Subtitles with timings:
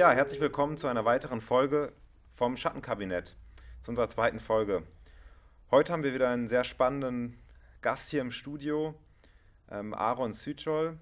[0.00, 1.92] Ja, herzlich willkommen zu einer weiteren Folge
[2.34, 3.36] vom Schattenkabinett,
[3.82, 4.82] zu unserer zweiten Folge.
[5.70, 7.38] Heute haben wir wieder einen sehr spannenden
[7.82, 8.94] Gast hier im Studio,
[9.70, 10.98] ähm, Aaron Sütschol.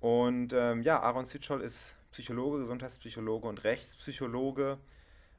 [0.00, 4.78] Und ähm, ja, Aaron Sütschol ist Psychologe, Gesundheitspsychologe und Rechtspsychologe,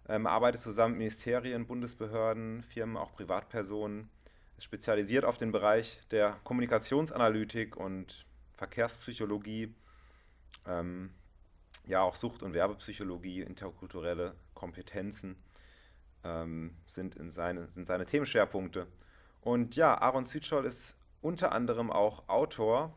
[0.08, 4.10] ähm, arbeitet zusammen mit Ministerien, Bundesbehörden, Firmen, auch Privatpersonen,
[4.58, 9.76] ist spezialisiert auf den Bereich der Kommunikationsanalytik und Verkehrspsychologie,
[10.66, 11.10] ähm,
[11.90, 15.36] ja auch Sucht- und Werbepsychologie, interkulturelle Kompetenzen
[16.24, 18.88] ähm, sind, in seine, sind seine Themenschwerpunkte.
[19.42, 22.94] Und ja, Aaron Sütschol ist unter anderem auch Autor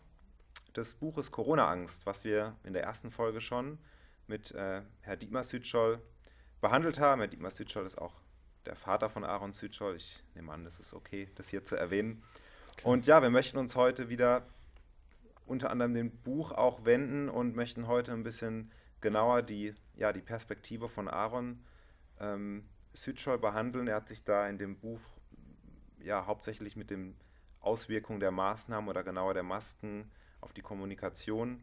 [0.76, 3.78] des Buches Corona-Angst, was wir in der ersten Folge schon
[4.26, 6.00] mit äh, Herr Dietmar Sütschol
[6.60, 7.20] behandelt haben.
[7.20, 8.14] Herr Dietmar Sütschol ist auch
[8.66, 9.96] der Vater von Aaron Sütschol.
[9.96, 12.22] Ich nehme an, das ist okay, das hier zu erwähnen.
[12.72, 12.88] Okay.
[12.88, 14.46] Und ja, wir möchten uns heute wieder
[15.46, 18.70] unter anderem dem Buch auch wenden und möchten heute ein bisschen
[19.02, 21.62] genauer die, ja, die Perspektive von Aaron
[22.18, 22.64] ähm,
[22.94, 23.88] Südschol behandeln.
[23.88, 25.00] Er hat sich da in dem Buch
[25.98, 27.16] ja hauptsächlich mit den
[27.60, 31.62] Auswirkungen der Maßnahmen oder genauer der Masken auf die Kommunikation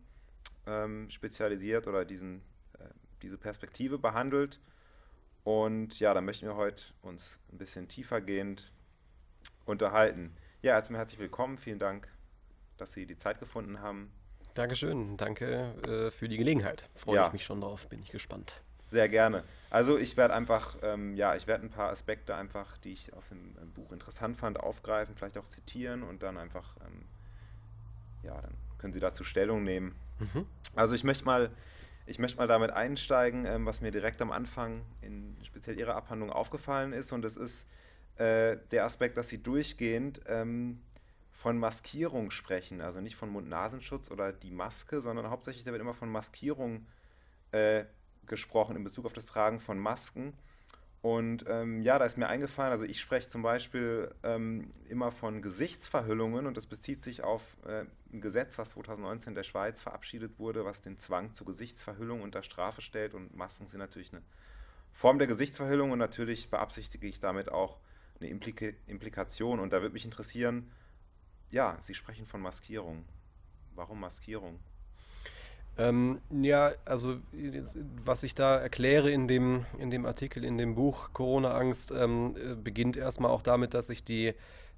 [0.65, 2.41] ähm, spezialisiert oder diesen,
[2.77, 2.85] äh,
[3.21, 4.59] diese Perspektive behandelt.
[5.43, 8.71] Und ja, da möchten wir heute uns ein bisschen tiefergehend
[9.65, 10.35] unterhalten.
[10.61, 11.57] Ja, erstmal herzlich willkommen.
[11.57, 12.07] Vielen Dank,
[12.77, 14.11] dass Sie die Zeit gefunden haben.
[14.53, 15.17] Dankeschön.
[15.17, 16.89] Danke äh, für die Gelegenheit.
[16.95, 17.27] Freue ja.
[17.27, 17.87] ich mich schon drauf.
[17.87, 18.61] Bin ich gespannt.
[18.89, 19.43] Sehr gerne.
[19.69, 23.29] Also ich werde einfach, ähm, ja, ich werde ein paar Aspekte einfach, die ich aus
[23.29, 27.05] dem ähm, Buch interessant fand, aufgreifen, vielleicht auch zitieren und dann einfach, ähm,
[28.23, 29.95] ja, dann können Sie dazu Stellung nehmen.
[30.17, 30.45] Mhm.
[30.75, 31.51] Also ich möchte mal,
[32.07, 36.31] ich möchte mal damit einsteigen, ähm, was mir direkt am Anfang in speziell Ihrer Abhandlung
[36.31, 37.67] aufgefallen ist und das ist
[38.15, 40.81] äh, der Aspekt, dass Sie durchgehend ähm,
[41.39, 45.93] von Maskierung sprechen, also nicht von Mund-Nasenschutz oder die Maske, sondern hauptsächlich da wird immer
[45.93, 46.85] von Maskierung
[47.53, 47.85] äh,
[48.25, 50.33] gesprochen in Bezug auf das Tragen von Masken.
[51.01, 55.41] Und ähm, ja, da ist mir eingefallen, also ich spreche zum Beispiel ähm, immer von
[55.41, 60.39] Gesichtsverhüllungen und das bezieht sich auf äh, ein Gesetz, was 2019 in der Schweiz verabschiedet
[60.39, 64.23] wurde, was den Zwang zur Gesichtsverhüllung unter Strafe stellt und Masken sind natürlich eine
[64.91, 67.79] Form der Gesichtsverhüllung und natürlich beabsichtige ich damit auch
[68.19, 70.69] eine Implika Implikation und da würde mich interessieren,
[71.51, 73.05] ja, Sie sprechen von Maskierung.
[73.75, 74.59] Warum Maskierung?
[75.77, 77.17] Ähm, ja, also
[78.03, 82.55] was ich da erkläre in dem, in dem Artikel, in dem Buch Corona-Angst, ähm, äh,
[82.55, 84.33] beginnt erstmal auch damit, dass ich die,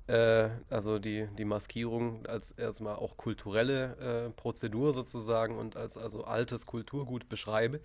[0.06, 6.24] äh, also die, die Maskierung als erstmal auch kulturelle äh, Prozedur sozusagen und als also
[6.24, 7.80] altes Kulturgut beschreibe.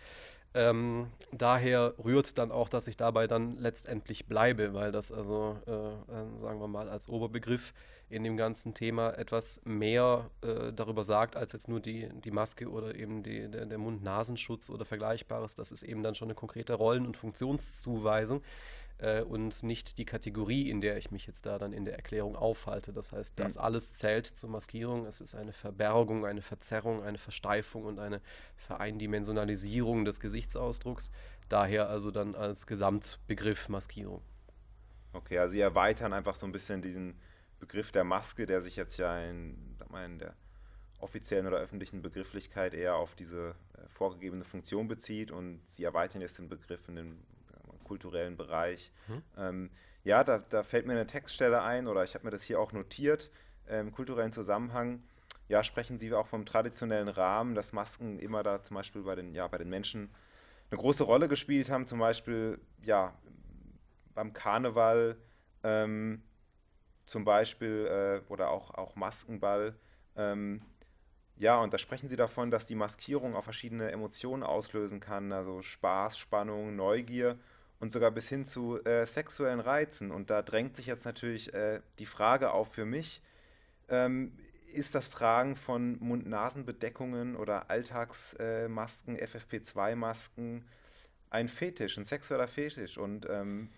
[0.52, 5.70] Ähm, daher rührt dann auch, dass ich dabei dann letztendlich bleibe, weil das also, äh,
[5.70, 7.72] äh sagen wir mal, als Oberbegriff
[8.08, 12.70] in dem ganzen Thema etwas mehr äh, darüber sagt, als jetzt nur die, die Maske
[12.70, 15.54] oder eben die, der, der Mund-Nasenschutz oder Vergleichbares.
[15.54, 18.42] Das ist eben dann schon eine konkrete Rollen- und Funktionszuweisung
[18.98, 22.36] äh, und nicht die Kategorie, in der ich mich jetzt da dann in der Erklärung
[22.36, 22.92] aufhalte.
[22.92, 23.60] Das heißt, das mhm.
[23.62, 25.06] alles zählt zur Maskierung.
[25.06, 28.20] Es ist eine Verbergung, eine Verzerrung, eine Versteifung und eine
[28.56, 31.10] Vereindimensionalisierung des Gesichtsausdrucks.
[31.48, 34.22] Daher also dann als Gesamtbegriff Maskierung.
[35.12, 37.18] Okay, also Sie erweitern einfach so ein bisschen diesen
[37.66, 40.34] Begriff der Maske, der sich jetzt ja in, in der
[40.98, 46.38] offiziellen oder öffentlichen Begrifflichkeit eher auf diese äh, vorgegebene Funktion bezieht und sie erweitern jetzt
[46.38, 47.26] den Begriff in den
[47.86, 48.92] kulturellen Bereich.
[49.06, 49.22] Mhm.
[49.36, 49.70] Ähm,
[50.04, 52.72] ja, da, da, fällt mir eine Textstelle ein oder ich habe mir das hier auch
[52.72, 53.30] notiert
[53.66, 55.02] äh, im kulturellen Zusammenhang.
[55.48, 59.34] Ja, sprechen Sie auch vom traditionellen Rahmen, dass Masken immer da zum Beispiel bei den,
[59.34, 60.10] ja, bei den Menschen
[60.70, 63.14] eine große Rolle gespielt haben, zum Beispiel ja,
[64.14, 65.16] beim Karneval.
[65.62, 66.22] Ähm,
[67.06, 69.74] zum Beispiel äh, oder auch, auch Maskenball.
[70.16, 70.62] Ähm,
[71.38, 75.62] ja, und da sprechen sie davon, dass die Maskierung auch verschiedene Emotionen auslösen kann, also
[75.62, 77.38] Spaß, Spannung, Neugier
[77.78, 80.10] und sogar bis hin zu äh, sexuellen Reizen.
[80.10, 83.22] Und da drängt sich jetzt natürlich äh, die Frage auf für mich,
[83.88, 84.32] ähm,
[84.66, 90.64] ist das Tragen von Mund-Nasen-Bedeckungen oder Alltagsmasken, FFP2-Masken
[91.30, 92.98] ein Fetisch, ein sexueller Fetisch?
[92.98, 93.68] Und ähm,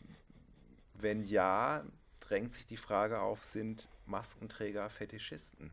[0.94, 1.84] wenn ja,
[2.28, 5.70] drängt sich die Frage auf, sind Maskenträger Fetischisten?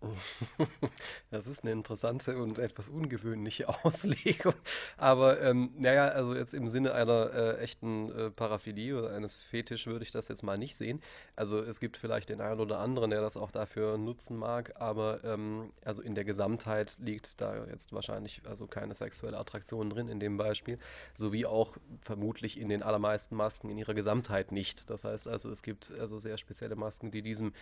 [1.30, 4.54] Das ist eine interessante und etwas ungewöhnliche Auslegung.
[4.96, 9.86] Aber ähm, naja, also jetzt im Sinne einer äh, echten äh, Paraphilie oder eines Fetisch
[9.86, 11.02] würde ich das jetzt mal nicht sehen.
[11.34, 15.22] Also es gibt vielleicht den einen oder anderen, der das auch dafür nutzen mag, aber
[15.24, 20.20] ähm, also in der Gesamtheit liegt da jetzt wahrscheinlich also keine sexuelle Attraktion drin in
[20.20, 20.78] dem Beispiel,
[21.14, 24.88] sowie auch vermutlich in den allermeisten Masken in ihrer Gesamtheit nicht.
[24.90, 27.52] Das heißt also, es gibt also sehr spezielle Masken, die diesem,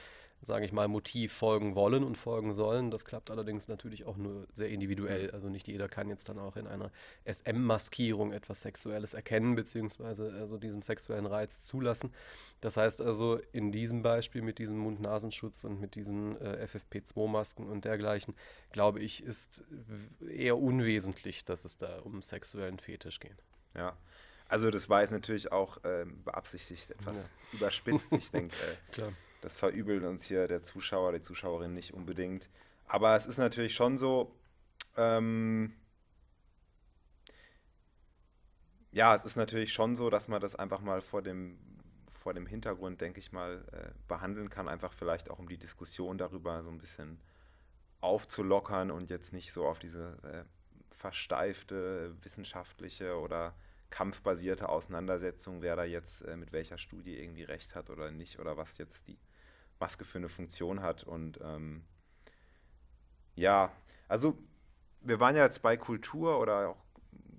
[0.43, 2.91] sage ich mal, Motiv folgen wollen und folgen erfolgen sollen.
[2.91, 5.31] Das klappt allerdings natürlich auch nur sehr individuell.
[5.31, 6.91] Also nicht jeder kann jetzt dann auch in einer
[7.25, 12.13] SM-Maskierung etwas Sexuelles erkennen, beziehungsweise also diesen sexuellen Reiz zulassen.
[12.61, 17.85] Das heißt also in diesem Beispiel mit diesem Mund-Nasenschutz und mit diesen äh, FFP2-Masken und
[17.85, 18.35] dergleichen,
[18.73, 19.63] glaube ich, ist
[20.29, 23.45] eher unwesentlich, dass es da um sexuellen Fetisch geht.
[23.77, 23.97] Ja,
[24.49, 27.59] also das war jetzt natürlich auch ähm, beabsichtigt etwas ja.
[27.59, 28.13] überspitzt.
[28.13, 28.77] Ich denke, äh,
[29.45, 32.49] das verübelt uns hier der Zuschauer, die Zuschauerin nicht unbedingt.
[32.87, 34.35] Aber es ist natürlich schon so,
[34.97, 35.75] ähm,
[38.91, 41.59] ja, es ist natürlich schon so, dass man das einfach mal vor dem,
[42.11, 44.67] vor dem Hintergrund, denke ich mal, äh, behandeln kann.
[44.67, 47.21] Einfach vielleicht auch um die Diskussion darüber so ein bisschen
[48.01, 50.45] aufzulockern und jetzt nicht so auf diese äh,
[50.97, 53.55] versteifte wissenschaftliche oder
[53.91, 58.57] kampfbasierte Auseinandersetzung, wer da jetzt äh, mit welcher Studie irgendwie recht hat oder nicht oder
[58.57, 59.19] was jetzt die
[59.81, 61.05] Maske für eine Funktion hat.
[61.05, 61.85] Und ähm,
[63.35, 63.73] ja,
[64.09, 64.37] also
[65.01, 66.85] wir waren ja jetzt bei Kultur oder auch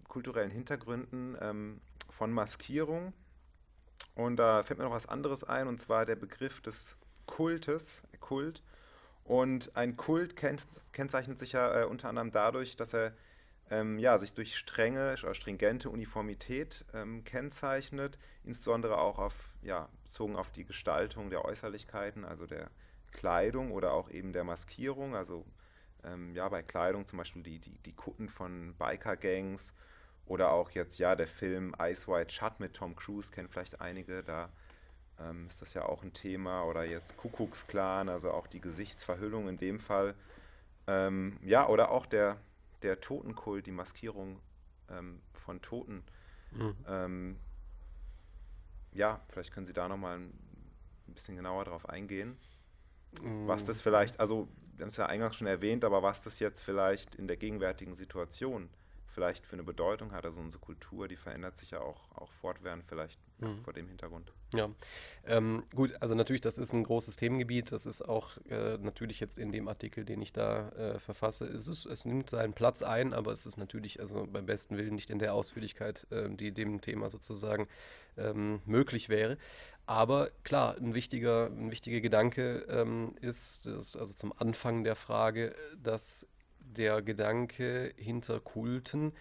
[0.08, 3.14] kulturellen Hintergründen ähm, von Maskierung.
[4.14, 8.64] Und da fällt mir noch was anderes ein, und zwar der Begriff des Kultes, Kult.
[9.24, 13.14] Und ein Kult kennzeichnet sich ja äh, unter anderem dadurch, dass er
[13.70, 19.34] ähm, ja, sich durch strenge stringente Uniformität ähm, kennzeichnet, insbesondere auch auf,
[19.64, 22.70] ja, bezogen auf die Gestaltung der Äußerlichkeiten, also der
[23.12, 25.14] Kleidung oder auch eben der Maskierung.
[25.14, 25.46] Also
[26.06, 29.74] ähm, ja, bei Kleidung zum Beispiel die, die, die Kutten von Biker-Gangs
[30.26, 34.24] oder auch jetzt ja der Film Ice White Shut mit Tom Cruise, kennen vielleicht einige,
[34.24, 34.48] da
[35.20, 36.64] ähm, ist das ja auch ein Thema.
[36.64, 40.16] Oder jetzt Kuckucksklan, also auch die Gesichtsverhüllung in dem Fall.
[40.88, 42.38] Ähm, ja, oder auch der
[42.84, 44.40] der Totenkult, die Maskierung
[44.90, 46.04] ähm, von Toten.
[46.52, 46.76] Mhm.
[48.96, 50.34] Ja, vielleicht können Sie da nochmal ein
[51.14, 52.38] bisschen genauer drauf eingehen.
[53.22, 53.48] Mhm.
[53.48, 56.62] Was das vielleicht, also wir haben es ja eingangs schon erwähnt, aber was das jetzt
[56.62, 58.70] vielleicht in der gegenwärtigen Situation
[59.16, 60.26] vielleicht für eine Bedeutung hat.
[60.26, 63.64] Also unsere Kultur, die verändert sich ja auch, auch fortwährend vielleicht mhm.
[63.64, 64.32] vor dem Hintergrund.
[64.54, 64.70] Ja,
[65.26, 67.72] ähm, gut, also natürlich, das ist ein großes Themengebiet.
[67.72, 71.68] Das ist auch äh, natürlich jetzt in dem Artikel, den ich da äh, verfasse, es,
[71.68, 75.10] ist, es nimmt seinen Platz ein, aber es ist natürlich also beim besten Willen nicht
[75.10, 77.68] in der Ausführlichkeit, äh, die dem Thema sozusagen
[78.18, 79.38] ähm, möglich wäre.
[79.88, 85.56] Aber klar, ein wichtiger, ein wichtiger Gedanke ähm, ist, ist, also zum Anfang der Frage,
[85.82, 86.28] dass
[86.66, 89.14] der Gedanke hinter Kulten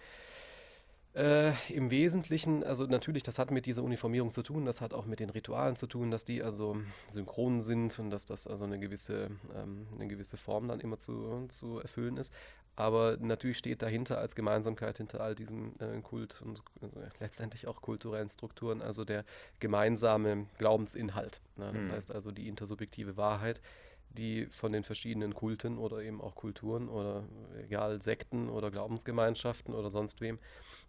[1.15, 5.05] äh, Im Wesentlichen, also natürlich, das hat mit dieser Uniformierung zu tun, das hat auch
[5.05, 6.75] mit den Ritualen zu tun, dass die also
[7.09, 11.47] synchron sind und dass das also eine gewisse, ähm, eine gewisse Form dann immer zu,
[11.47, 12.33] zu erfüllen ist.
[12.75, 17.81] Aber natürlich steht dahinter als Gemeinsamkeit hinter all diesen äh, Kult und also letztendlich auch
[17.81, 19.23] kulturellen Strukturen, also der
[19.61, 21.39] gemeinsame Glaubensinhalt.
[21.55, 21.71] Ne?
[21.73, 21.91] Das mhm.
[21.93, 23.61] heißt also die intersubjektive Wahrheit,
[24.09, 27.23] die von den verschiedenen Kulten oder eben auch Kulturen oder
[27.59, 30.39] egal Sekten oder Glaubensgemeinschaften oder sonst wem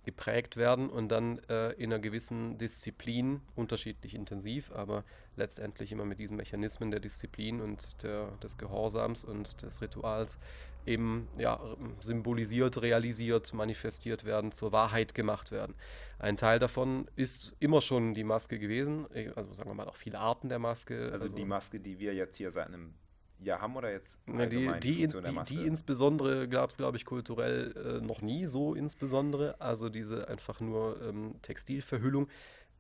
[0.05, 5.05] geprägt werden und dann äh, in einer gewissen Disziplin, unterschiedlich intensiv, aber
[5.37, 10.39] letztendlich immer mit diesen Mechanismen der Disziplin und der, des Gehorsams und des Rituals
[10.87, 11.61] eben ja,
[12.01, 15.75] symbolisiert, realisiert, manifestiert werden, zur Wahrheit gemacht werden.
[16.19, 20.19] Ein Teil davon ist immer schon die Maske gewesen, also sagen wir mal auch viele
[20.19, 21.11] Arten der Maske.
[21.13, 22.95] Also, also die Maske, die wir jetzt hier seit einem
[23.41, 28.01] ja haben oder jetzt ja, die, die, die, die, insbesondere gab es, glaube ich, kulturell
[28.03, 29.61] äh, noch nie so insbesondere.
[29.61, 32.29] Also diese einfach nur ähm, Textilverhüllung,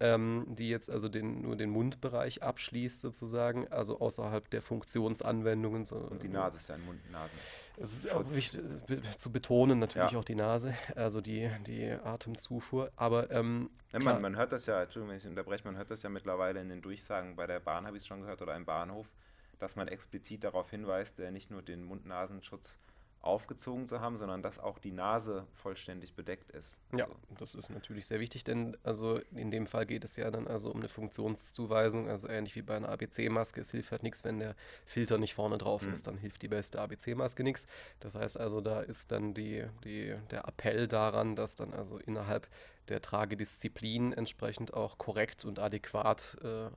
[0.01, 5.87] ähm, die jetzt also den, nur den Mundbereich abschließt sozusagen, also außerhalb der Funktionsanwendungen.
[5.87, 7.39] So, Und die Nase ist ja ein Mund, Nasen.
[7.79, 10.19] Es ist auch wichtig äh, zu betonen, natürlich ja.
[10.19, 12.91] auch die Nase, also die, die Atemzufuhr.
[12.97, 16.03] Aber ähm, ja, man, man, hört das ja, Entschuldigung, wenn ich unterbreche, man hört das
[16.03, 18.65] ja mittlerweile in den Durchsagen bei der Bahn, habe ich es schon gehört, oder im
[18.65, 19.07] Bahnhof
[19.59, 22.79] dass man explizit darauf hinweist, nicht nur den Mund-Nasenschutz
[23.27, 26.79] aufgezogen zu haben, sondern dass auch die Nase vollständig bedeckt ist.
[26.97, 30.47] Ja, das ist natürlich sehr wichtig, denn also in dem Fall geht es ja dann
[30.47, 33.61] also um eine Funktionszuweisung, also ähnlich wie bei einer ABC-Maske.
[33.61, 34.55] Es hilft halt nichts, wenn der
[34.87, 35.93] Filter nicht vorne drauf mhm.
[35.93, 37.67] ist, dann hilft die beste ABC-Maske nichts.
[38.01, 42.49] Das heißt also, da ist dann die, die, der Appell daran, dass dann also innerhalb
[42.89, 46.71] der Tragedisziplin entsprechend auch korrekt und adäquat äh,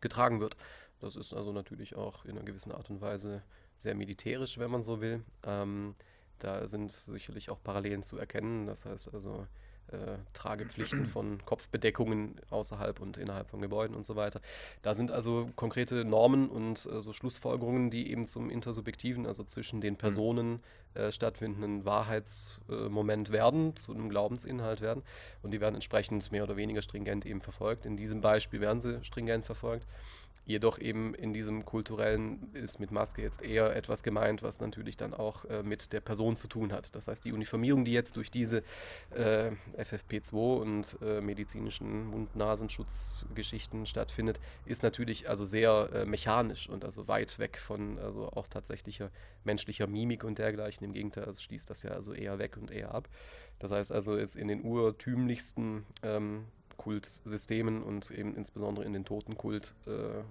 [0.00, 0.56] getragen wird.
[1.02, 3.42] Das ist also natürlich auch in einer gewissen Art und Weise
[3.76, 5.22] sehr militärisch, wenn man so will.
[5.44, 5.94] Ähm,
[6.38, 8.66] da sind sicherlich auch Parallelen zu erkennen.
[8.66, 9.46] Das heißt also
[9.88, 14.40] äh, Tragepflichten von Kopfbedeckungen außerhalb und innerhalb von Gebäuden und so weiter.
[14.82, 19.80] Da sind also konkrete Normen und äh, so Schlussfolgerungen, die eben zum intersubjektiven, also zwischen
[19.80, 20.62] den Personen
[20.94, 25.02] äh, stattfindenden Wahrheitsmoment werden, zu einem Glaubensinhalt werden.
[25.42, 27.84] Und die werden entsprechend mehr oder weniger stringent eben verfolgt.
[27.84, 29.86] In diesem Beispiel werden sie stringent verfolgt.
[30.44, 35.14] Jedoch eben in diesem kulturellen ist mit Maske jetzt eher etwas gemeint, was natürlich dann
[35.14, 36.94] auch äh, mit der Person zu tun hat.
[36.96, 38.64] Das heißt, die Uniformierung, die jetzt durch diese
[39.10, 47.06] äh, FFP2 und äh, medizinischen Mund-Nasenschutzgeschichten stattfindet, ist natürlich also sehr äh, mechanisch und also
[47.06, 49.10] weit weg von also auch tatsächlicher
[49.44, 50.84] menschlicher Mimik und dergleichen.
[50.84, 53.08] Im Gegenteil, also schließt das ja also eher weg und eher ab.
[53.58, 56.46] Das heißt also jetzt in den urtümlichsten ähm,
[56.82, 60.22] Kultsystemen und eben insbesondere in den Totenkult äh, äh,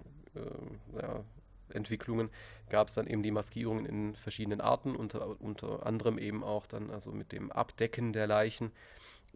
[1.01, 1.23] ja,
[1.69, 2.29] Entwicklungen
[2.69, 6.89] gab es dann eben die Maskierungen in verschiedenen Arten, unter, unter anderem eben auch dann
[6.89, 8.71] also mit dem Abdecken der Leichen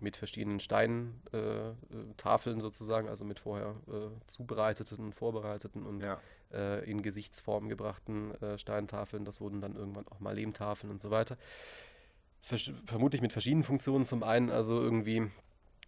[0.01, 6.19] mit verschiedenen Steintafeln äh, sozusagen, also mit vorher äh, zubereiteten, vorbereiteten und ja.
[6.53, 9.24] äh, in Gesichtsform gebrachten äh, Steintafeln.
[9.24, 11.38] Das wurden dann irgendwann auch mal Lehmtafeln und so weiter.
[12.41, 14.03] Versch vermutlich mit verschiedenen Funktionen.
[14.05, 15.31] Zum einen also irgendwie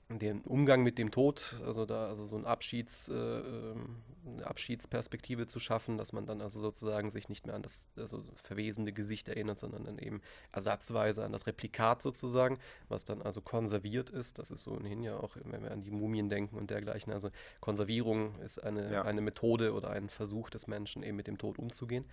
[0.10, 5.48] den Umgang mit dem Tod, also da also so ein Abschieds, äh, ähm, eine Abschiedsperspektive
[5.48, 9.30] zu schaffen, dass man dann also sozusagen sich nicht mehr an das also verwesende Gesicht
[9.30, 14.40] erinnert, sondern dann eben ersatzweise an das Replikat sozusagen, was dann also konserviert ist.
[14.40, 17.14] Das ist so ohnehin ja auch, wenn wir an die Mumien denken und dergleichen.
[17.14, 17.30] Also
[17.60, 19.02] Konservierung ist eine, ja.
[19.04, 22.06] eine Methode oder ein Versuch des Menschen, eben mit dem Tod umzugehen.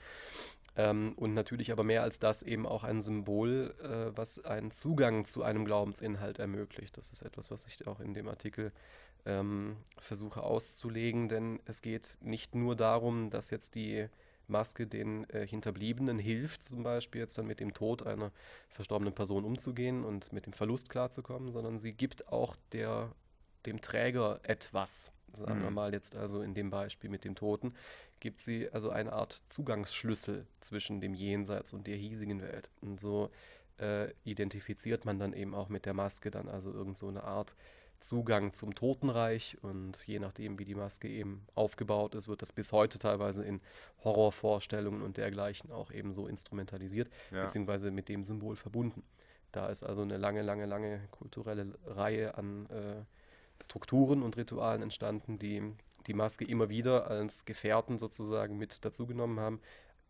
[0.77, 5.25] Ähm, und natürlich aber mehr als das eben auch ein Symbol, äh, was einen Zugang
[5.25, 6.97] zu einem Glaubensinhalt ermöglicht.
[6.97, 8.73] Das ist etwas, was ich auch in dem Artikel
[9.27, 14.09] ähm, versuche auszulegen, denn es geht nicht nur darum, dass jetzt die
[14.47, 18.31] Maske den äh, Hinterbliebenen hilft, zum Beispiel jetzt dann mit dem Tod einer
[18.69, 23.11] verstorbenen Person umzugehen und mit dem Verlust klarzukommen, sondern sie gibt auch der,
[23.67, 25.13] dem Träger etwas.
[25.37, 25.65] Sagen mhm.
[25.65, 27.75] wir mal jetzt also in dem Beispiel mit dem Toten,
[28.21, 32.71] gibt sie also eine Art Zugangsschlüssel zwischen dem Jenseits und der hiesigen Welt.
[32.81, 33.31] Und so
[33.79, 37.57] äh, identifiziert man dann eben auch mit der Maske dann also irgend so eine Art
[38.01, 42.73] Zugang zum Totenreich und je nachdem, wie die Maske eben aufgebaut ist, wird das bis
[42.73, 43.61] heute teilweise in
[44.03, 47.45] Horrorvorstellungen und dergleichen auch eben so instrumentalisiert, ja.
[47.45, 49.03] beziehungsweise mit dem Symbol verbunden.
[49.53, 53.05] Da ist also eine lange, lange, lange kulturelle Reihe an äh,
[53.63, 55.63] Strukturen und Ritualen entstanden, die
[56.07, 59.61] die Maske immer wieder als Gefährten sozusagen mit dazugenommen haben,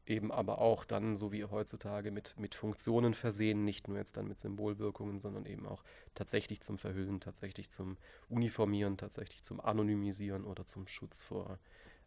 [0.06, 4.28] eben aber auch dann, so wie heutzutage, mit, mit Funktionen versehen, nicht nur jetzt dann
[4.28, 5.82] mit Symbolwirkungen, sondern eben auch
[6.14, 7.96] tatsächlich zum Verhüllen, tatsächlich zum
[8.28, 11.58] Uniformieren, tatsächlich zum Anonymisieren oder zum Schutz vor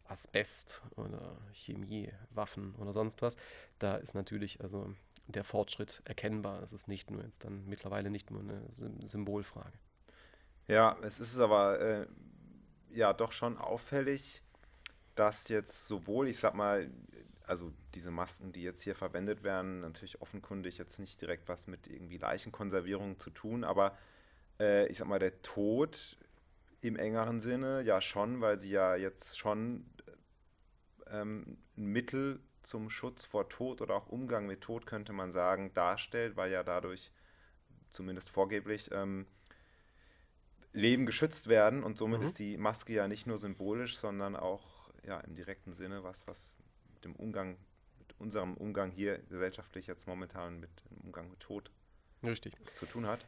[0.04, 3.36] Asbest oder Chemie, Waffen oder sonst was.
[3.78, 4.94] Da ist natürlich also
[5.26, 6.62] der Fortschritt erkennbar.
[6.62, 8.62] Es ist nicht nur jetzt dann mittlerweile nicht nur eine
[9.06, 9.78] Symbolfrage.
[10.66, 12.06] Ja, es ist aber äh,
[12.90, 14.42] ja doch schon auffällig,
[15.14, 16.90] dass jetzt sowohl, ich sag mal,
[17.48, 21.86] also diese Masken, die jetzt hier verwendet werden, natürlich offenkundig jetzt nicht direkt was mit
[21.86, 23.96] irgendwie Leichenkonservierung zu tun, aber
[24.60, 26.18] äh, ich sag mal, der Tod
[26.80, 29.86] im engeren Sinne ja schon, weil sie ja jetzt schon
[31.10, 35.72] ähm, ein Mittel zum Schutz vor Tod oder auch Umgang mit Tod, könnte man sagen,
[35.74, 37.10] darstellt, weil ja dadurch
[37.90, 39.26] zumindest vorgeblich ähm,
[40.72, 42.26] Leben geschützt werden und somit mhm.
[42.26, 46.54] ist die Maske ja nicht nur symbolisch, sondern auch ja, im direkten Sinne was, was
[46.98, 47.56] mit dem Umgang,
[47.98, 51.70] mit unserem Umgang hier gesellschaftlich jetzt momentan mit dem Umgang mit Tod
[52.24, 52.54] Richtig.
[52.74, 53.24] zu tun hat.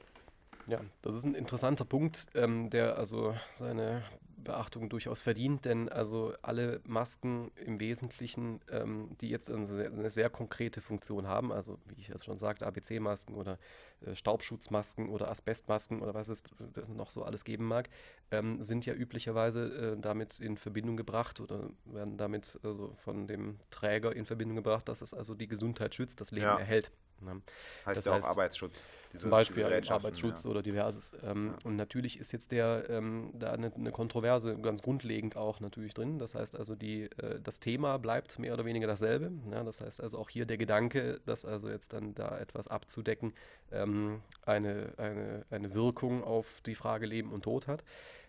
[0.67, 4.03] Ja, das ist ein interessanter Punkt, ähm, der also seine
[4.41, 10.11] Beachtung durchaus verdient, denn also alle Masken im Wesentlichen, ähm, die jetzt eine sehr, eine
[10.11, 13.59] sehr, konkrete Funktion haben, also wie ich es schon sagte, ABC-Masken oder
[14.05, 16.43] äh, Staubschutzmasken oder Asbestmasken oder was es
[16.89, 17.89] noch so alles geben mag,
[18.31, 23.59] ähm, sind ja üblicherweise äh, damit in Verbindung gebracht oder werden damit also von dem
[23.71, 26.59] Träger in Verbindung gebracht, dass es also die Gesundheit schützt, das Leben ja.
[26.59, 26.91] erhält.
[27.23, 27.43] Ne?
[27.87, 28.89] Heißt das ja heißt, auch Arbeitsschutz.
[29.13, 30.51] Diese, zum Beispiel Arbeitsschutz ja.
[30.51, 31.13] oder diverses.
[31.25, 31.59] Ähm, ja.
[31.65, 36.19] Und natürlich ist jetzt der ähm, da eine, eine, Kontroverse ganz grundlegend auch natürlich drin.
[36.19, 39.33] Das heißt also, die, äh, das Thema bleibt mehr oder weniger dasselbe.
[39.51, 43.35] Ja, das heißt also auch hier der Gedanke, dass also jetzt dann da etwas abzudecken
[43.73, 47.85] ähm, eine, eine, eine Wirkung auf die Frage Leben und Tod hat.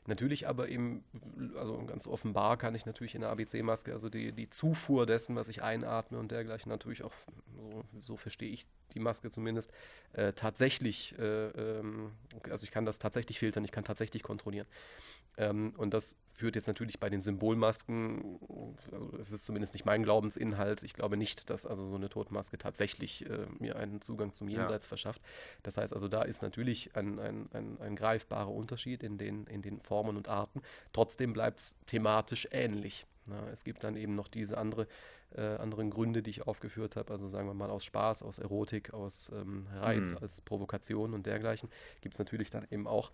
[0.08, 1.04] Natürlich aber eben,
[1.56, 5.48] also ganz offenbar kann ich natürlich in der ABC-Maske, also die, die Zufuhr dessen, was
[5.48, 7.14] ich einatme und dergleichen, natürlich auch,
[7.56, 9.72] so, so verstehe ich die Maske zumindest,
[10.14, 12.12] äh, tatsächlich, äh, ähm,
[12.50, 14.68] also ich kann das tatsächlich filtern, ich kann tatsächlich kontrollieren.
[15.38, 18.40] Ähm, und das führt jetzt natürlich bei den Symbolmasken,
[18.92, 22.58] also es ist zumindest nicht mein Glaubensinhalt, ich glaube nicht, dass also so eine Totenmaske
[22.58, 24.90] tatsächlich äh, mir einen Zugang zum Jenseits ja.
[24.90, 25.22] verschafft.
[25.64, 29.62] Das heißt also, da ist natürlich ein, ein, ein, ein greifbarer Unterschied in den, in
[29.62, 30.62] den Formen und Arten.
[30.94, 33.06] Trotzdem bleibt es thematisch ähnlich.
[33.26, 34.88] Na, es gibt dann eben noch diese andere
[35.36, 38.94] äh, anderen Gründe, die ich aufgeführt habe, also sagen wir mal aus Spaß, aus Erotik,
[38.94, 40.18] aus ähm, Reiz, mhm.
[40.18, 41.70] als Provokation und dergleichen,
[42.02, 43.12] gibt es natürlich dann eben auch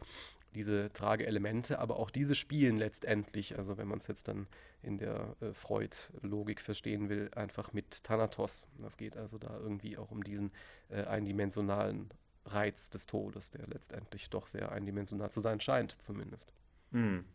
[0.56, 4.48] diese Trageelemente, aber auch diese spielen letztendlich, also wenn man es jetzt dann
[4.82, 8.68] in der äh, Freud-Logik verstehen will, einfach mit Thanatos.
[8.80, 10.52] Das geht also da irgendwie auch um diesen
[10.90, 12.10] äh, eindimensionalen
[12.46, 16.54] Reiz des Todes, der letztendlich doch sehr eindimensional zu sein scheint, zumindest.
[16.92, 17.26] Mhm.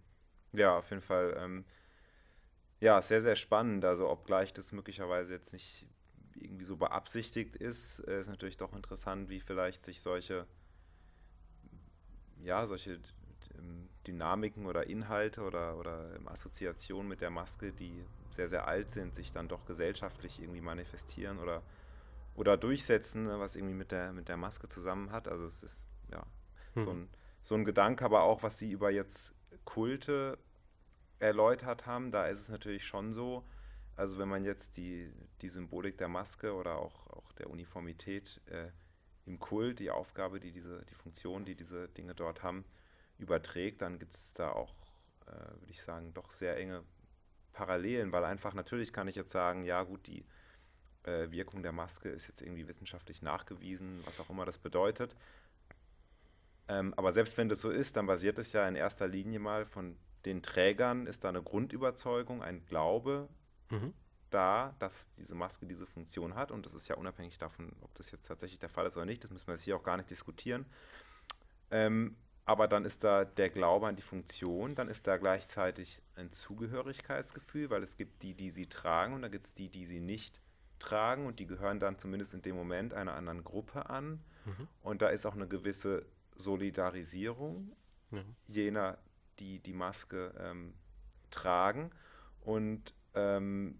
[0.53, 1.37] Ja, auf jeden Fall.
[1.39, 1.65] Ähm,
[2.83, 3.85] ja, sehr, sehr spannend.
[3.85, 5.87] Also, obgleich das möglicherweise jetzt nicht
[6.35, 10.49] irgendwie so beabsichtigt ist, äh, ist natürlich doch interessant, wie vielleicht sich solche,
[12.43, 12.99] ja, solche
[13.57, 18.93] ähm, Dynamiken oder Inhalte oder, oder ähm, Assoziationen mit der Maske, die sehr, sehr alt
[18.93, 21.63] sind, sich dann doch gesellschaftlich irgendwie manifestieren oder,
[22.35, 25.29] oder durchsetzen, ne, was irgendwie mit der, mit der Maske zusammen hat.
[25.29, 26.27] Also es ist ja
[26.75, 26.83] hm.
[26.83, 27.09] so, ein,
[27.43, 29.35] so ein Gedanke, aber auch, was sie über jetzt
[29.65, 30.37] Kulte
[31.23, 33.45] erläutert haben, da ist es natürlich schon so,
[33.97, 38.71] also wenn man jetzt die, die Symbolik der Maske oder auch, auch der Uniformität äh,
[39.25, 42.65] im Kult, die Aufgabe, die diese, die Funktion, die diese Dinge dort haben,
[43.19, 44.75] überträgt, dann gibt es da auch,
[45.27, 46.83] äh, würde ich sagen, doch sehr enge
[47.53, 50.25] Parallelen, weil einfach natürlich kann ich jetzt sagen, ja gut, die
[51.05, 55.15] äh, Wirkung der Maske ist jetzt irgendwie wissenschaftlich nachgewiesen, was auch immer das bedeutet.
[56.67, 59.67] Ähm, aber selbst wenn das so ist, dann basiert es ja in erster Linie mal
[59.67, 63.29] von den Trägern, ist da eine Grundüberzeugung, ein Glaube
[63.71, 63.93] mhm.
[64.31, 66.51] da, dass diese Maske diese Funktion hat.
[66.51, 69.23] Und das ist ja unabhängig davon, ob das jetzt tatsächlich der Fall ist oder nicht.
[69.25, 70.67] Das müssen wir jetzt hier auch gar nicht diskutieren.
[71.71, 76.33] Ähm, aber dann ist da der Glaube an die Funktion, dann ist da gleichzeitig ein
[76.33, 80.01] Zugehörigkeitsgefühl, weil es gibt die, die sie tragen und dann gibt es die, die sie
[80.01, 80.41] nicht
[80.81, 84.25] tragen und die gehören dann zumindest in dem Moment einer anderen Gruppe an.
[84.45, 84.69] Mhm.
[84.83, 87.77] Und da ist auch eine gewisse Solidarisierung
[88.11, 88.25] ja.
[88.49, 88.99] jener,
[89.43, 90.75] die die Maske ähm,
[91.31, 91.91] tragen.
[92.41, 93.79] Und ähm,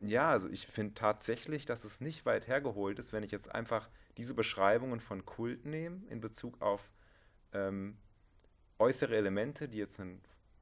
[0.00, 3.88] ja, also ich finde tatsächlich, dass es nicht weit hergeholt ist, wenn ich jetzt einfach
[4.18, 6.90] diese Beschreibungen von Kult nehme in Bezug auf
[7.52, 7.96] ähm,
[8.78, 10.20] äußere Elemente, die jetzt ein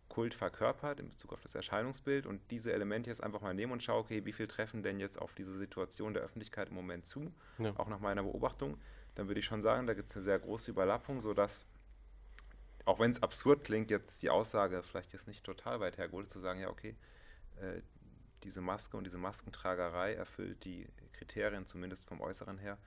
[0.09, 3.83] Kult verkörpert in Bezug auf das Erscheinungsbild und diese Elemente jetzt einfach mal nehmen und
[3.83, 7.33] schaue, okay, wie viel treffen denn jetzt auf diese Situation der Öffentlichkeit im Moment zu,
[7.59, 7.73] ja.
[7.79, 8.79] auch nach meiner Beobachtung,
[9.15, 11.67] dann würde ich schon sagen, da gibt es eine sehr große Überlappung, sodass,
[12.85, 16.39] auch wenn es absurd klingt, jetzt die Aussage vielleicht jetzt nicht total weit hergeholt, zu
[16.41, 16.97] sagen, ja, okay,
[17.61, 17.81] äh,
[18.43, 22.79] diese Maske und diese Maskentragerei erfüllt die Kriterien, zumindest vom Äußeren her,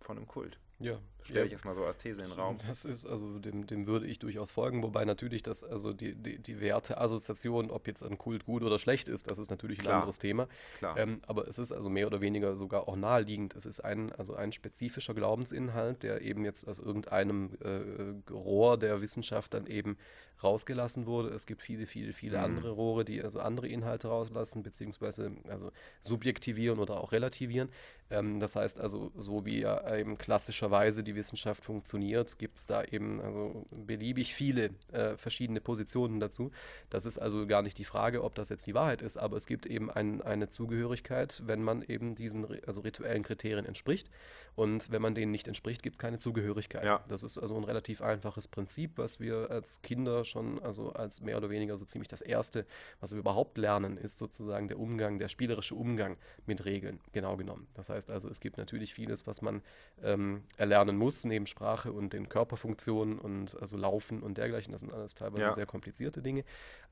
[0.00, 0.58] von einem Kult.
[0.78, 1.00] Ja.
[1.24, 2.58] Stelle ich jetzt mal so als These in den Raum.
[2.66, 6.38] Das ist, also dem, dem würde ich durchaus folgen, wobei natürlich das, also die, die,
[6.38, 9.96] die Werteassoziation, ob jetzt ein Kult gut oder schlecht ist, das ist natürlich ein Klar.
[9.96, 10.48] anderes Thema.
[10.78, 10.98] Klar.
[10.98, 13.54] Ähm, aber es ist also mehr oder weniger sogar auch naheliegend.
[13.54, 19.00] Es ist ein, also ein spezifischer Glaubensinhalt, der eben jetzt aus irgendeinem äh, Rohr der
[19.00, 19.96] Wissenschaft dann eben
[20.42, 21.30] rausgelassen wurde.
[21.30, 22.44] Es gibt viele, viele, viele mhm.
[22.44, 27.68] andere Rohre, die also andere Inhalte rauslassen, beziehungsweise also subjektivieren oder auch relativieren.
[28.10, 32.84] Ähm, das heißt also, so wie ja eben klassischerweise die Wissenschaft funktioniert, gibt es da
[32.84, 36.50] eben also beliebig viele äh, verschiedene Positionen dazu.
[36.90, 39.46] Das ist also gar nicht die Frage, ob das jetzt die Wahrheit ist, aber es
[39.46, 44.10] gibt eben ein, eine Zugehörigkeit, wenn man eben diesen also rituellen Kriterien entspricht.
[44.54, 46.84] Und wenn man denen nicht entspricht, gibt es keine Zugehörigkeit.
[46.84, 47.02] Ja.
[47.08, 51.38] Das ist also ein relativ einfaches Prinzip, was wir als Kinder schon, also als mehr
[51.38, 52.66] oder weniger so ziemlich das Erste,
[53.00, 57.66] was wir überhaupt lernen, ist sozusagen der Umgang, der spielerische Umgang mit Regeln, genau genommen.
[57.74, 59.62] Das heißt also, es gibt natürlich vieles, was man
[60.02, 64.72] ähm, erlernen muss, neben Sprache und den Körperfunktionen und also Laufen und dergleichen.
[64.72, 65.52] Das sind alles teilweise ja.
[65.52, 66.44] sehr komplizierte Dinge.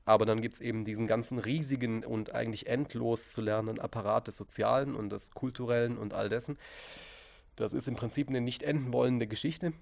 [0.05, 4.37] Aber dann gibt es eben diesen ganzen riesigen und eigentlich endlos zu lernenden Apparat des
[4.37, 6.57] Sozialen und des Kulturellen und all dessen.
[7.55, 9.73] Das ist im Prinzip eine nicht enden wollende Geschichte.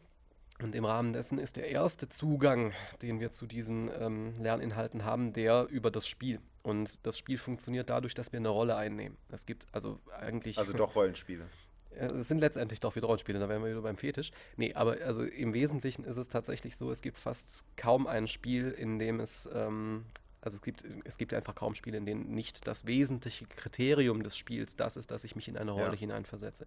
[0.62, 5.32] Und im Rahmen dessen ist der erste Zugang, den wir zu diesen ähm, Lerninhalten haben,
[5.32, 6.42] der über das Spiel.
[6.63, 9.18] Und das Spiel funktioniert dadurch, dass wir eine Rolle einnehmen.
[9.32, 10.58] Es gibt also eigentlich.
[10.58, 11.46] Also doch Rollenspiele.
[11.91, 14.32] Es sind letztendlich doch wieder Rollenspiele, da wären wir wieder beim Fetisch.
[14.58, 18.71] Nee, aber also im Wesentlichen ist es tatsächlich so, es gibt fast kaum ein Spiel,
[18.71, 20.06] in dem es ähm,
[20.41, 24.38] also es gibt, es gibt einfach kaum Spiele, in denen nicht das wesentliche Kriterium des
[24.38, 25.99] Spiels das ist, dass ich mich in eine Rolle ja.
[25.99, 26.65] hineinversetze.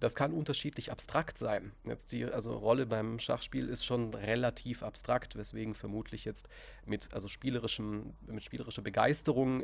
[0.00, 1.72] Das kann unterschiedlich abstrakt sein.
[1.84, 6.48] Jetzt die also Rolle beim Schachspiel ist schon relativ abstrakt, weswegen vermutlich jetzt
[6.84, 9.62] mit also spielerischem mit spielerischer Begeisterung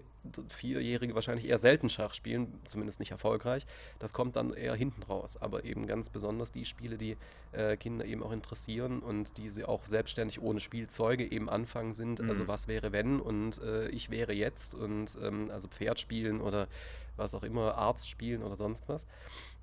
[0.48, 3.66] Vierjährige wahrscheinlich eher selten Schach spielen, zumindest nicht erfolgreich.
[3.98, 5.36] Das kommt dann eher hinten raus.
[5.36, 7.16] Aber eben ganz besonders die Spiele, die
[7.52, 12.20] äh, Kinder eben auch interessieren und die sie auch selbstständig ohne Spielzeuge eben anfangen sind.
[12.20, 12.30] Mhm.
[12.30, 16.68] Also was wäre wenn und äh, ich wäre jetzt und ähm, also Pferd spielen oder
[17.16, 19.06] was auch immer, Arzt spielen oder sonst was.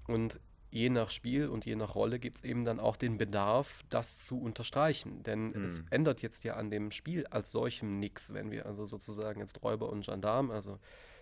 [0.08, 3.84] Und je nach Spiel und je nach Rolle gibt es eben dann auch den Bedarf,
[3.90, 5.24] das zu unterstreichen.
[5.24, 5.64] Denn mhm.
[5.64, 8.34] es ändert jetzt ja an dem Spiel als solchem nichts.
[8.34, 10.80] Wenn wir also sozusagen jetzt Räuber und Gendarm, also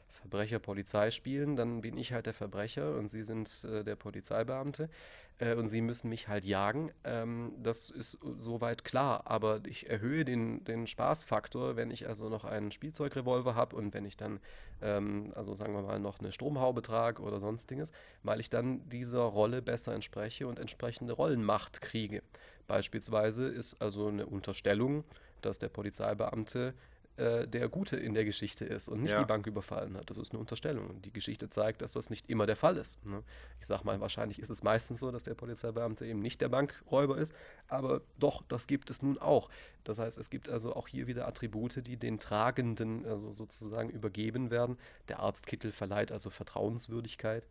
[0.08, 4.90] Verbrecher, Polizei spielen, dann bin ich halt der Verbrecher und Sie sind äh, der Polizeibeamte.
[5.40, 6.92] Äh, und sie müssen mich halt jagen.
[7.04, 12.46] Ähm, das ist soweit klar, aber ich erhöhe den, den Spaßfaktor, wenn ich also noch
[12.46, 14.40] einen Spielzeugrevolver habe und wenn ich dann,
[14.82, 17.92] ähm, also sagen wir mal, noch eine Stromhaube trage oder sonstiges,
[18.24, 22.22] weil ich dann dieser Rolle besser entspreche und entsprechende Rollenmacht kriege.
[22.68, 25.04] Beispielsweise ist also eine Unterstellung,
[25.42, 26.74] dass der Polizeibeamte
[27.18, 29.20] äh, der Gute in der Geschichte ist und nicht ja.
[29.20, 30.10] die Bank überfallen hat.
[30.10, 31.02] Das ist eine Unterstellung.
[31.02, 33.04] Die Geschichte zeigt, dass das nicht immer der Fall ist.
[33.06, 33.24] Ne?
[33.62, 37.18] Ich sage mal, wahrscheinlich ist es meistens so, dass der Polizeibeamte eben nicht der Bankräuber
[37.18, 37.34] ist,
[37.68, 39.50] aber doch, das gibt es nun auch.
[39.86, 44.52] Das heißt, es gibt also auch hier wieder Attribute, die den Tragenden also sozusagen übergeben
[44.52, 44.78] werden.
[45.08, 47.48] Der Arztkittel verleiht also Vertrauenswürdigkeit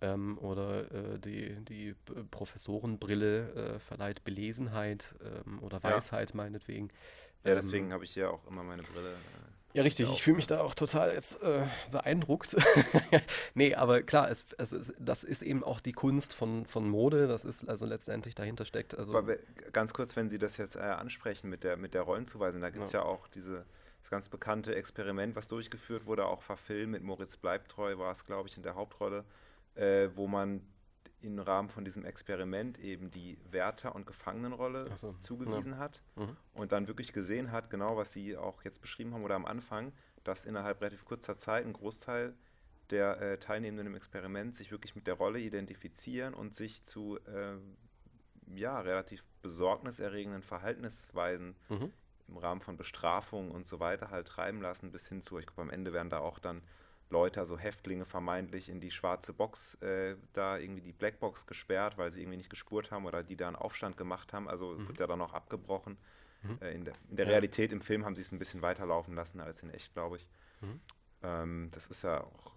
[0.00, 1.94] ähm, oder äh, die, die
[2.30, 5.14] Professorenbrille äh, verleiht Belesenheit
[5.46, 6.36] ähm, oder Weisheit ja.
[6.36, 6.90] meinetwegen.
[7.44, 9.12] Ja, deswegen ähm, habe ich ja auch immer meine Brille.
[9.12, 10.10] Äh, ja, richtig.
[10.12, 12.56] Ich fühle mich da auch total jetzt äh, beeindruckt.
[13.54, 17.26] nee, aber klar, es, es ist, das ist eben auch die Kunst von, von Mode.
[17.26, 18.96] Das ist also letztendlich dahinter steckt.
[18.96, 19.36] Also aber
[19.72, 22.84] ganz kurz, wenn Sie das jetzt äh, ansprechen mit der, mit der Rollenzuweisung, da gibt
[22.84, 23.00] es ja.
[23.00, 23.06] ja.
[23.06, 23.64] auch diese,
[24.00, 28.48] das ganz bekannte Experiment, was durchgeführt wurde, auch verfilmt mit Moritz Bleibtreu, war es, glaube
[28.48, 29.24] ich, in der Hauptrolle,
[29.74, 30.60] äh, wo man
[31.24, 35.78] im Rahmen von diesem Experiment eben die Wärter- und Gefangenenrolle so, zugewiesen ja.
[35.78, 36.36] hat mhm.
[36.54, 39.92] und dann wirklich gesehen hat, genau was Sie auch jetzt beschrieben haben oder am Anfang,
[40.22, 42.34] dass innerhalb relativ kurzer Zeit ein Großteil
[42.90, 47.56] der äh, Teilnehmenden im Experiment sich wirklich mit der Rolle identifizieren und sich zu äh,
[48.54, 51.92] ja, relativ besorgniserregenden Verhaltensweisen mhm.
[52.28, 55.62] im Rahmen von Bestrafung und so weiter halt treiben lassen, bis hin zu, ich glaube,
[55.62, 56.62] am Ende werden da auch dann
[57.14, 62.10] Leute, also Häftlinge vermeintlich, in die schwarze Box, äh, da irgendwie die Blackbox gesperrt, weil
[62.10, 64.48] sie irgendwie nicht gespurt haben oder die da einen Aufstand gemacht haben.
[64.48, 64.88] Also mhm.
[64.88, 65.96] wird ja dann auch abgebrochen.
[66.42, 66.58] Mhm.
[66.60, 67.30] Äh, in der, in der ja.
[67.32, 70.26] Realität im Film haben sie es ein bisschen weiterlaufen lassen als in echt, glaube ich.
[70.60, 70.80] Mhm.
[71.22, 72.53] Ähm, das ist ja auch, auch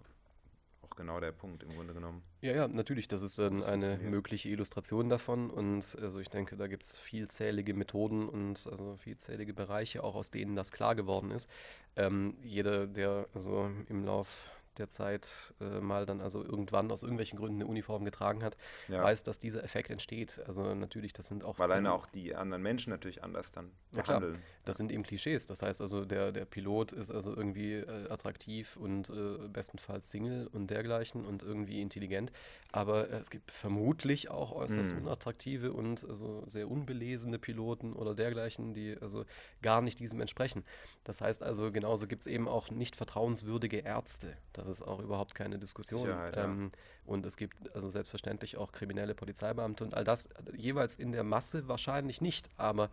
[0.97, 2.21] genau der Punkt im Grunde genommen.
[2.41, 3.07] Ja, ja, natürlich.
[3.07, 5.49] Das ist ähm, eine mögliche Illustration davon.
[5.49, 10.31] Und also ich denke, da gibt es vielzählige Methoden und also vielzählige Bereiche, auch aus
[10.31, 11.49] denen das klar geworden ist.
[11.95, 17.37] Ähm, jeder, der also im Lauf der Zeit äh, mal dann also irgendwann aus irgendwelchen
[17.37, 19.03] Gründen eine Uniform getragen hat, ja.
[19.03, 20.41] weiß, dass dieser Effekt entsteht.
[20.47, 21.59] Also natürlich, das sind auch.
[21.59, 24.33] Weil alleine auch die anderen Menschen natürlich anders dann ja, behandeln.
[24.33, 24.45] Klar.
[24.65, 25.45] Das sind eben Klischees.
[25.45, 30.47] Das heißt also, der, der Pilot ist also irgendwie äh, attraktiv und äh, bestenfalls Single
[30.47, 32.31] und dergleichen und irgendwie intelligent.
[32.71, 35.03] Aber es gibt vermutlich auch äußerst hm.
[35.03, 39.25] unattraktive und also sehr unbelesene Piloten oder dergleichen, die also
[39.61, 40.63] gar nicht diesem entsprechen.
[41.03, 44.35] Das heißt also, genauso gibt es eben auch nicht vertrauenswürdige Ärzte.
[44.53, 46.09] Das ist auch überhaupt keine Diskussion.
[46.33, 46.71] Ähm.
[47.05, 51.67] Und es gibt also selbstverständlich auch kriminelle Polizeibeamte und all das jeweils in der Masse
[51.69, 52.89] wahrscheinlich nicht, aber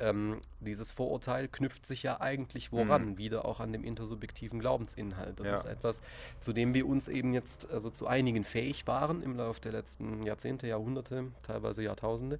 [0.00, 3.10] ähm, dieses Vorurteil knüpft sich ja eigentlich woran?
[3.10, 3.18] Mhm.
[3.18, 5.40] Wieder auch an dem intersubjektiven Glaubensinhalt.
[5.40, 5.54] Das ja.
[5.54, 6.00] ist etwas,
[6.40, 10.22] zu dem wir uns eben jetzt also zu einigen fähig waren im Laufe der letzten
[10.22, 12.38] Jahrzehnte, Jahrhunderte, teilweise Jahrtausende.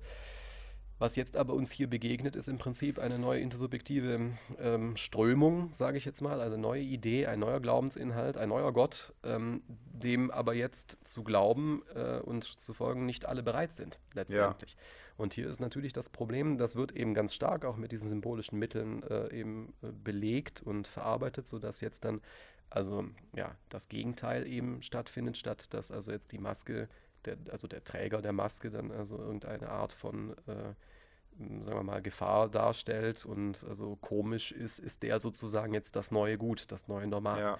[0.99, 5.97] Was jetzt aber uns hier begegnet, ist im Prinzip eine neue intersubjektive ähm, Strömung, sage
[5.97, 10.31] ich jetzt mal, also eine neue Idee, ein neuer Glaubensinhalt, ein neuer Gott, ähm, dem
[10.33, 14.73] aber jetzt zu glauben äh, und zu folgen nicht alle bereit sind, letztendlich.
[14.73, 14.79] Ja.
[15.17, 18.59] Und hier ist natürlich das Problem, das wird eben ganz stark auch mit diesen symbolischen
[18.59, 22.21] Mitteln äh, eben äh, belegt und verarbeitet, sodass jetzt dann
[22.71, 26.89] also ja das Gegenteil eben stattfindet, statt dass also jetzt die Maske
[27.25, 30.75] der, also der Träger der Maske dann also irgendeine Art von äh,
[31.61, 36.37] sagen wir mal, Gefahr darstellt und also komisch ist, ist der sozusagen jetzt das neue
[36.37, 37.41] Gut, das neue Normal.
[37.41, 37.59] Ja.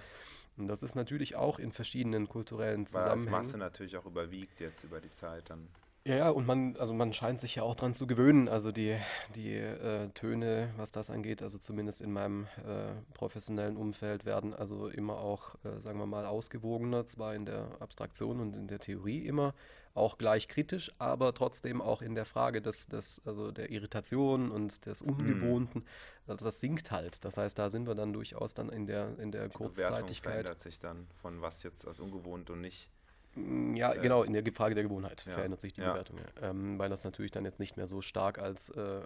[0.57, 3.31] Und das ist natürlich auch in verschiedenen kulturellen Zusammenhängen.
[3.31, 5.69] Weil das Masse natürlich auch überwiegt jetzt über die Zeit dann.
[6.05, 8.47] Ja, ja, und man, also man scheint sich ja auch dran zu gewöhnen.
[8.47, 8.97] Also die,
[9.35, 14.87] die äh, Töne, was das angeht, also zumindest in meinem äh, professionellen Umfeld, werden also
[14.87, 19.25] immer auch, äh, sagen wir mal, ausgewogener, zwar in der Abstraktion und in der Theorie
[19.25, 19.53] immer
[19.93, 24.85] auch gleich kritisch, aber trotzdem auch in der Frage des, des also der Irritation und
[24.85, 25.09] des mhm.
[25.09, 25.81] Ungewohnten.
[25.81, 25.87] Mhm.
[26.27, 27.25] Also das sinkt halt.
[27.25, 30.33] Das heißt, da sind wir dann durchaus dann in der, in der die Kurzzeitigkeit.
[30.33, 32.89] verändert sich dann von was jetzt als ungewohnt und nicht
[33.35, 35.33] ja, äh, genau, in der Frage der Gewohnheit ja.
[35.33, 35.91] verändert sich die ja.
[35.91, 36.17] Bewertung.
[36.17, 36.49] Ja.
[36.49, 39.05] Ähm, weil das natürlich dann jetzt nicht mehr so stark als äh, äh,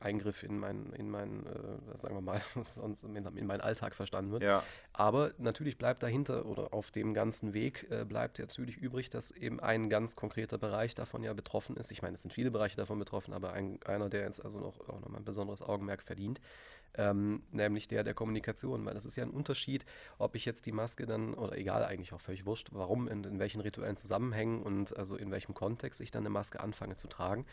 [0.00, 4.32] Eingriff in meinen, in mein, äh, sagen wir mal, sonst in, in, meinen Alltag verstanden
[4.32, 4.64] wird.
[4.92, 9.60] Aber natürlich bleibt dahinter oder auf dem ganzen Weg äh, bleibt natürlich übrig, dass eben
[9.60, 11.90] ein ganz konkreter Bereich davon ja betroffen ist.
[11.92, 14.80] Ich meine, es sind viele Bereiche davon betroffen, aber ein, einer, der jetzt also noch,
[14.88, 16.40] auch noch ein besonderes Augenmerk verdient,
[16.94, 19.84] ähm, nämlich der der Kommunikation, weil das ist ja ein Unterschied,
[20.18, 23.38] ob ich jetzt die Maske dann, oder egal eigentlich auch völlig wurscht, warum, in, in
[23.38, 27.46] welchen rituellen Zusammenhängen und also in welchem Kontext ich dann eine Maske anfange zu tragen.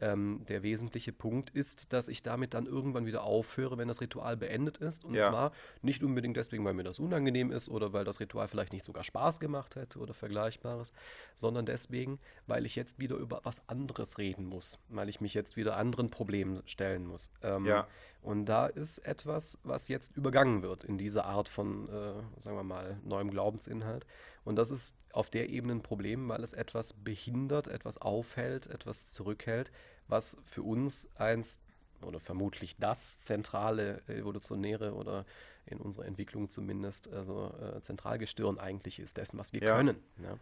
[0.00, 4.36] Ähm, der wesentliche Punkt ist, dass ich damit dann irgendwann wieder aufhöre, wenn das Ritual
[4.36, 5.04] beendet ist.
[5.04, 5.28] Und Ja.
[5.28, 8.84] zwar nicht unbedingt deswegen, weil mir das unangenehm ist oder weil das Ritual vielleicht nicht
[8.84, 10.92] sogar Spaß gemacht hätte oder Vergleichbares,
[11.34, 15.56] sondern deswegen, weil ich jetzt wieder über was anderes reden muss, weil ich mich jetzt
[15.56, 17.30] wieder anderen Problemen stellen muss.
[17.42, 17.86] Ähm, Ja.
[18.22, 22.64] Und da ist etwas, was jetzt übergangen wird in dieser Art von, äh, sagen wir
[22.64, 24.04] mal, neuem Glaubensinhalt.
[24.46, 29.08] Und das ist auf der Ebene ein Problem, weil es etwas behindert, etwas aufhält, etwas
[29.08, 29.72] zurückhält,
[30.06, 31.60] was für uns eins
[32.00, 35.26] oder vermutlich das zentrale evolutionäre oder
[35.64, 39.74] in unserer Entwicklung zumindest, also äh, Zentralgestirn eigentlich ist, dessen, was wir Ja.
[39.76, 39.96] können.
[40.22, 40.38] Ja.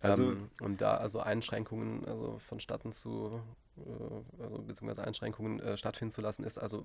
[0.00, 3.42] Also- ähm, und da also Einschränkungen also vonstatten zu,
[3.76, 6.84] äh, also beziehungsweise Einschränkungen äh, stattfinden zu lassen, ist also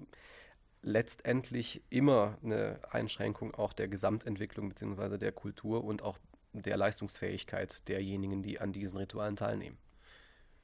[0.82, 6.18] letztendlich immer eine Einschränkung auch der Gesamtentwicklung beziehungsweise der Kultur und auch
[6.54, 9.78] der Leistungsfähigkeit derjenigen, die an diesen Ritualen teilnehmen.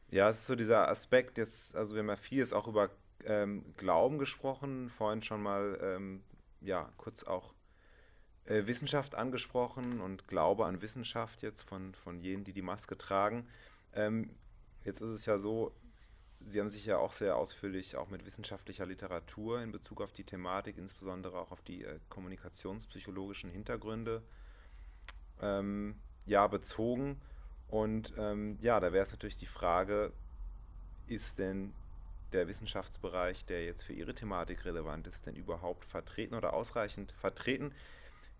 [0.09, 2.89] Ja, es ist so dieser Aspekt jetzt, also wir haben ja vieles auch über
[3.25, 6.23] ähm, Glauben gesprochen, vorhin schon mal, ähm,
[6.61, 7.53] ja, kurz auch
[8.45, 13.47] äh, Wissenschaft angesprochen und Glaube an Wissenschaft jetzt von, von jenen, die die Maske tragen.
[13.93, 14.31] Ähm,
[14.83, 15.73] jetzt ist es ja so,
[16.41, 20.23] Sie haben sich ja auch sehr ausführlich auch mit wissenschaftlicher Literatur in Bezug auf die
[20.23, 24.23] Thematik, insbesondere auch auf die äh, kommunikationspsychologischen Hintergründe,
[25.41, 27.19] ähm, ja, bezogen.
[27.67, 30.11] Und ähm, ja, da wäre es natürlich die Frage,
[31.07, 31.73] ist denn
[32.33, 37.73] der Wissenschaftsbereich, der jetzt für Ihre Thematik relevant ist, denn überhaupt vertreten oder ausreichend vertreten?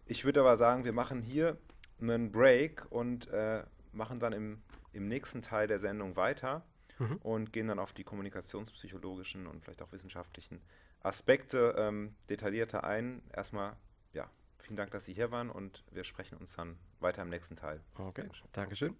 [0.06, 1.58] Ich würde aber sagen, wir machen hier
[2.02, 4.62] einen Break und äh, machen dann im,
[4.94, 6.64] im nächsten Teil der Sendung weiter
[7.00, 7.16] Mhm.
[7.24, 10.62] und gehen dann auf die kommunikationspsychologischen und vielleicht auch wissenschaftlichen
[11.02, 13.22] Aspekte ähm, detaillierter ein.
[13.34, 13.76] Erstmal,
[14.14, 17.56] ja, vielen Dank, dass Sie hier waren und wir sprechen uns dann weiter im nächsten
[17.56, 17.82] Teil.
[17.96, 18.96] Okay, Dankeschön.